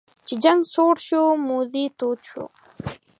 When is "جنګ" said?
0.43-0.59